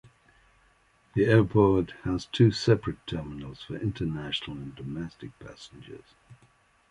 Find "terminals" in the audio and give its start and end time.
3.05-3.61